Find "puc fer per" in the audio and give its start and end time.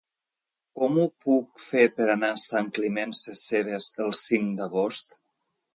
1.25-2.09